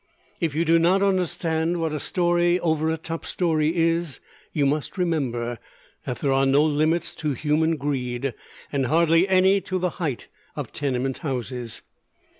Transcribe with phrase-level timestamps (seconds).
[0.39, 4.19] If you do not understand what a story over a top story is,
[4.51, 5.59] you must remember
[6.05, 8.33] that there are no limits to human greed,
[8.71, 11.83] and hardly any to the height of tenement houses.